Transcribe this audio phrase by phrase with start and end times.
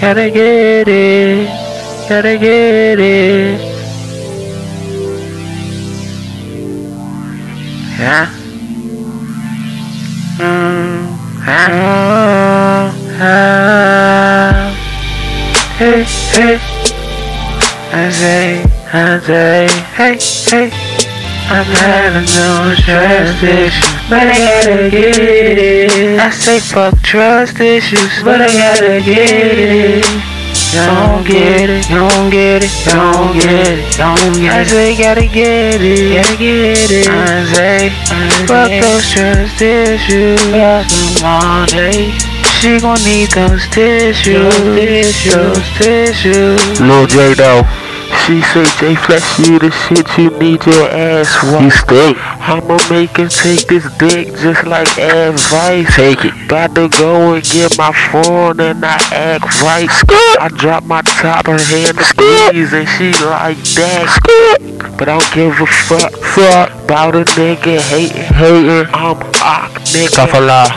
[0.00, 1.46] Gotta get it,
[2.08, 3.60] gotta get it.
[8.00, 8.26] Yeah.
[10.38, 14.74] Mm, ah, ah.
[15.78, 16.58] Hey, hey.
[17.92, 20.18] I say, I say, hey,
[20.50, 20.70] hey.
[21.54, 23.74] I'm having no issues,
[24.10, 26.01] but I gotta get it.
[26.22, 30.04] I say fuck trust issues, but I gotta get it.
[30.70, 34.52] Don't get it, don't get it, don't get it, don't get it.
[34.52, 37.08] I say gotta get it, gotta get it.
[37.10, 37.90] I say,
[38.46, 42.14] fuck those trust issues, fuck them all day.
[42.60, 46.80] She gon' need those tissues, tissues, tissues.
[46.80, 47.81] Lil J though.
[48.26, 51.62] She say J Flex, you the shit, you need your ass wiped.
[51.64, 52.16] You stink.
[52.48, 55.96] I'ma make her take this dick just like advice.
[55.96, 56.48] Take it.
[56.48, 59.88] Got to go and get my phone and I act right.
[60.40, 64.94] I drop my top, her hand squeeze and she like that.
[64.98, 66.12] But I don't give a fuck.
[66.12, 66.70] Fuck.
[66.84, 68.86] About a nigga hating, hating.
[68.92, 70.14] I'm a nigga.
[70.14, 70.68] Kafala.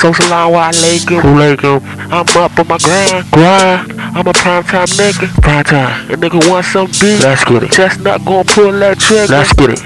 [0.00, 1.20] So salam alaikum.
[1.22, 1.80] Alaikum.
[2.12, 3.30] I'm up on my grind.
[3.30, 4.00] Grind.
[4.14, 5.28] I'm a prime time nigga.
[5.40, 6.10] Prime time.
[6.10, 7.22] A nigga want some beef.
[7.22, 7.70] Let's get it.
[7.72, 9.32] Chestnut gon' pull that trigger.
[9.32, 9.80] Let's get it.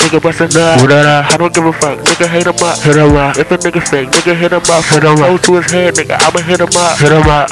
[0.00, 1.32] Nigga bust a nut.
[1.32, 1.98] I don't give a fuck.
[1.98, 2.78] Nigga hate him up.
[2.78, 3.36] Hit him up.
[3.36, 4.84] If a nigga fake, nigga hit him up.
[4.84, 5.40] Hit him up.
[5.42, 6.16] To his head, nigga.
[6.20, 6.98] I'ma hit him up.
[6.98, 7.50] Hit him up.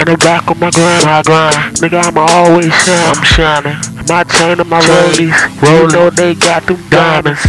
[0.00, 1.04] And I'm back on my grind.
[1.04, 1.76] My grind.
[1.76, 3.14] Nigga, I'ma always shine.
[3.14, 3.76] I'm shining.
[4.08, 5.36] My chain and my rollies.
[5.62, 7.42] You know they got them diamonds.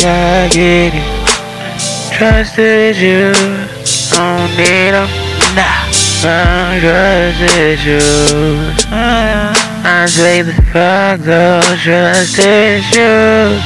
[0.00, 1.04] Gotta get it.
[2.16, 3.36] Trust issues.
[4.10, 5.08] Don't need them.
[5.54, 5.81] Nah.
[6.22, 8.86] Trust issues.
[8.86, 13.58] Uh, I the fuck those trust issues.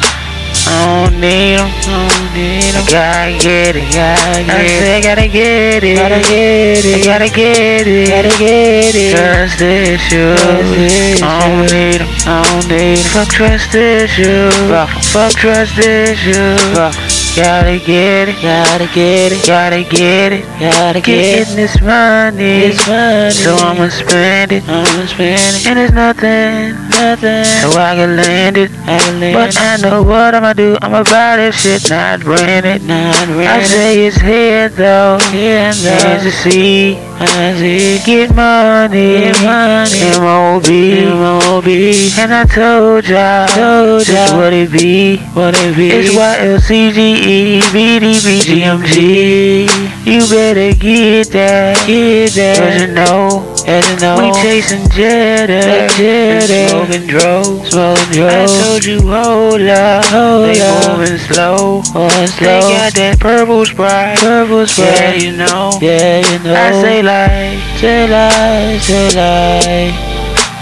[0.65, 1.69] I Don't need them.
[1.85, 2.87] Don't need them.
[2.89, 3.93] Gotta get it.
[3.93, 5.97] Gotta get I say gotta get it.
[5.97, 7.05] Gotta get it.
[7.05, 8.09] Gotta get it.
[8.09, 9.15] Gotta get it.
[9.15, 11.21] Trust issues.
[11.23, 12.09] I don't need them.
[12.25, 13.13] I don't need them.
[13.13, 14.55] Fuck trust issues.
[14.71, 16.61] Fuck, fuck trust issues.
[16.73, 17.16] Fuck.
[17.37, 21.55] Gotta get it, gotta get it, gotta get it, gotta get it.
[21.55, 23.31] this money, this money.
[23.31, 27.45] So I'ma spend it, I'ma spend it, and it's nothing, nothing.
[27.61, 30.79] So I can land it, I can land but I know what I'ma do.
[30.81, 35.75] I'ma buy this shit, not rent it, not rent I say it's here though, here
[35.75, 36.09] though.
[36.09, 42.11] Here's to see, I see, get money, money, M.O.B., M.O.B.
[42.19, 45.89] And I told y'all, told y'all, what it be, what it be.
[45.89, 50.05] It's YLCGE, BDB, GMG.
[50.05, 52.59] You better get that, get that.
[52.59, 56.69] Cause you know, as you know, we chasing Jetta, Jetta.
[56.71, 58.29] Smoking dro, smoking dro.
[58.29, 60.99] I told you, hold up, hold they up.
[60.99, 62.47] moving slow, moving slow.
[62.47, 64.95] They got that purple sprite, purple sprite.
[64.95, 66.55] Yeah, you know, yeah, you know.
[66.55, 69.95] I say like, say like, say like.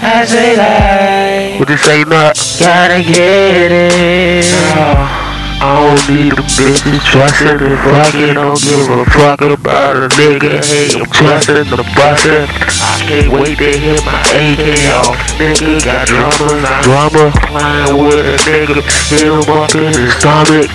[0.07, 2.37] I say like, What you say, nut?
[2.59, 4.45] gotta get it.
[4.77, 5.24] Oh.
[5.61, 10.63] I don't need them bitches trusting and fucking Don't give a fuck about a nigga.
[10.63, 12.47] Hey, I'm trusting the bustin'
[12.83, 14.63] I can't wait to hit my AK
[14.99, 17.31] off Nigga got drama, not drama.
[17.47, 18.83] Playing with a nigga.
[19.09, 20.69] Hit him up in his stomach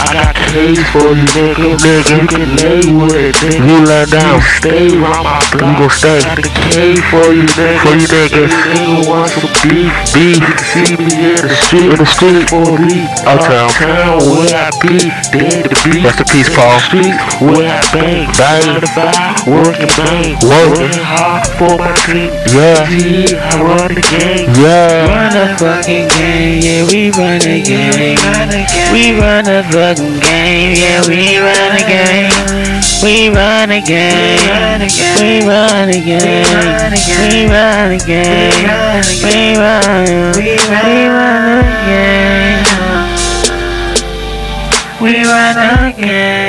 [0.00, 4.10] I got case for you nigga Nigga, you can lay with it nigga You let
[4.10, 4.40] down.
[4.40, 6.20] You stay around my block You gon' stay.
[6.20, 8.50] Got the K for you nigga For you niggas.
[8.50, 12.48] Nigga want some beef Beef You can see me in the street In the street.
[12.50, 13.68] For me Uptown.
[13.70, 16.02] Uptown where I be, dead to be.
[16.02, 16.78] Rest in peace, Paul.
[16.80, 18.66] Street where I bang, Bang.
[18.66, 20.80] nine to five, working bang, Working.
[20.80, 22.30] working hard for my team.
[22.54, 22.86] Yeah.
[22.88, 24.48] G, I run the game.
[24.56, 25.06] Yeah.
[25.10, 28.18] Run the fucking game, yeah, we run the game.
[28.92, 32.30] We run the fucking game, yeah, we run the game.
[33.02, 34.38] We run the game,
[35.18, 36.44] we run the game,
[37.20, 38.52] we run the game,
[39.24, 39.90] we run, the game.
[45.00, 46.40] We run the game.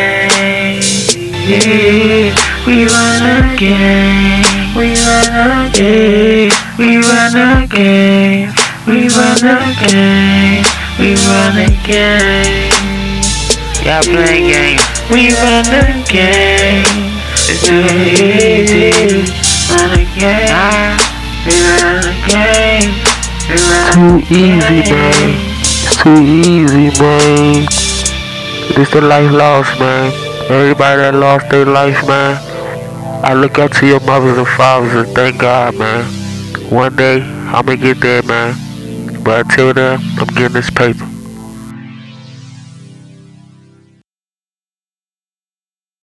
[2.63, 4.33] We run the game,
[4.77, 8.53] we run the game, we run the game,
[8.85, 9.55] we run the
[9.87, 10.63] game,
[10.99, 12.80] we run the game.
[13.83, 14.81] Y'all playing games.
[15.09, 16.85] We run the game.
[17.49, 19.25] It's too easy.
[19.73, 20.97] Run the game.
[21.45, 22.93] We run the game.
[23.49, 24.93] We run Too the easy, game.
[24.93, 25.29] man.
[25.83, 27.65] It's too easy, man.
[28.75, 30.13] This the life lost, man.
[30.49, 32.37] Everybody that lost their life, man.
[33.25, 36.05] I look up to your mothers and fathers and thank God, man.
[36.69, 38.55] One day, I'ma get there, man.
[39.23, 41.10] But until then, I'm getting this paper.